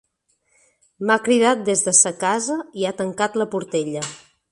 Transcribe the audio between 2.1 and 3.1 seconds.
casa i ha